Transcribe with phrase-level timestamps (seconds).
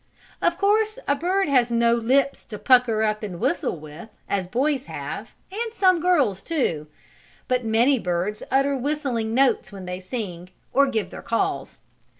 [0.41, 4.85] Of course a bird has no lips to pucker up and whistle with, as boys
[4.85, 6.87] have, and some girls, too.
[7.47, 11.77] But many birds utter whistling notes when they sing, or give their calls.